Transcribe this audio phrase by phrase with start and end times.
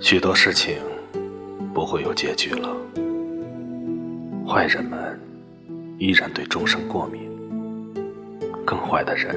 [0.00, 0.78] 许多事情
[1.74, 2.74] 不会有结局了，
[4.48, 5.20] 坏人们
[5.98, 7.20] 依然对众生过敏，
[8.64, 9.36] 更坏的人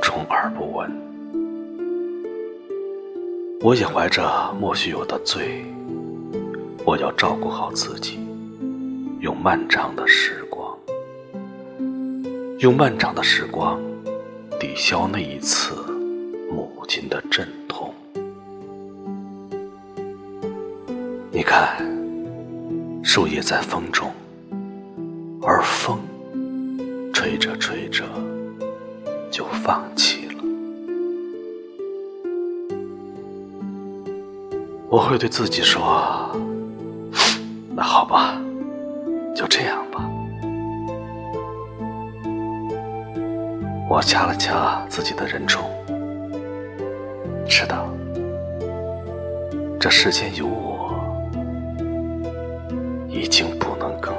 [0.00, 0.88] 充耳不闻。
[3.60, 5.64] 我也怀着莫须有的罪，
[6.84, 8.20] 我要照顾好自己，
[9.18, 10.41] 用漫长的时，
[12.62, 13.76] 用漫长的时光
[14.60, 15.74] 抵消那一次
[16.48, 17.92] 母亲的阵痛。
[21.32, 21.84] 你看，
[23.02, 24.12] 树叶在风中，
[25.42, 25.98] 而风
[27.12, 28.04] 吹着吹着
[29.28, 30.44] 就放弃了。
[34.88, 36.30] 我会对自己说
[37.74, 38.40] ：“那好吧，
[39.34, 40.08] 就这样吧。”
[43.94, 45.62] 我掐了掐自己的人中，
[47.46, 47.92] 知道，
[49.78, 50.98] 这世间有我。
[53.06, 54.11] 已经不能够